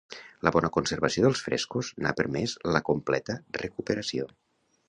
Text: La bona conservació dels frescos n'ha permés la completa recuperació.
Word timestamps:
La 0.45 0.51
bona 0.53 0.71
conservació 0.77 1.25
dels 1.25 1.43
frescos 1.49 1.91
n'ha 2.05 2.15
permés 2.21 2.57
la 2.77 2.85
completa 2.91 3.39
recuperació. 3.63 4.31